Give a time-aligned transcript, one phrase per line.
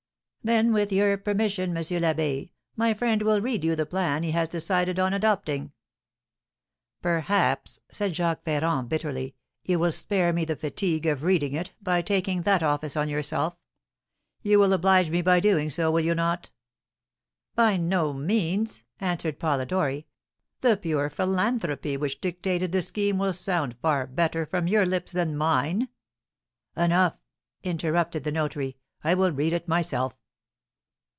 [0.43, 1.83] "Then, with your permission, M.
[1.83, 5.71] l'Abbé, my friend will read you the plan he has decided on adopting."
[6.99, 12.01] "Perhaps," said Jacques Ferrand, bitterly, "you will spare me the fatigue of reading it, by
[12.01, 13.55] taking that office on yourself?
[14.41, 16.49] You will oblige me by so doing, will you not?"
[17.53, 20.07] "By no means!" answered Polidori.
[20.61, 25.37] "The pure philanthropy which dictated the scheme will sound far better from your lips than
[25.37, 25.89] mine."
[26.75, 27.15] "Enough!"
[27.61, 30.15] interrupted the notary; "I will read it myself."